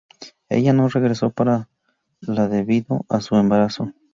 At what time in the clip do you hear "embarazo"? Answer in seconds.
3.35-3.93